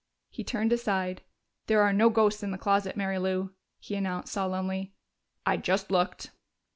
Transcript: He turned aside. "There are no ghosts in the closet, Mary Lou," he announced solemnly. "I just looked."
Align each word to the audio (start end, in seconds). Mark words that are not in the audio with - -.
He 0.31 0.43
turned 0.43 0.73
aside. 0.73 1.21
"There 1.67 1.83
are 1.83 1.93
no 1.93 2.09
ghosts 2.09 2.41
in 2.41 2.49
the 2.49 2.57
closet, 2.57 2.97
Mary 2.97 3.19
Lou," 3.19 3.53
he 3.77 3.93
announced 3.93 4.33
solemnly. 4.33 4.95
"I 5.45 5.57
just 5.57 5.91
looked." 5.91 6.31